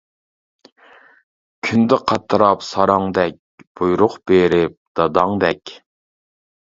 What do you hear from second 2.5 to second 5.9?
ساراڭدەك، بۇيرۇق بېرىپ داداڭدەك.